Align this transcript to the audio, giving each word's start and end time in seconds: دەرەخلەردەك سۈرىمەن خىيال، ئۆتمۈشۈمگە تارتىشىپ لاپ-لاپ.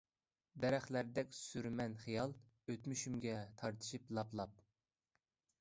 دەرەخلەردەك 0.61 1.35
سۈرىمەن 1.41 1.97
خىيال، 2.05 2.35
ئۆتمۈشۈمگە 2.73 3.37
تارتىشىپ 3.63 4.11
لاپ-لاپ. 4.19 4.69